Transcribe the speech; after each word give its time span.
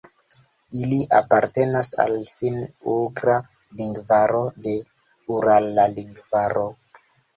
Ili 0.83 0.97
apartenas 1.17 1.89
al 2.05 2.15
Finn-ugra 2.31 3.37
lingvaro 3.83 4.41
de 4.65 4.75
Urala 5.37 5.87
lingvaro. 5.99 6.69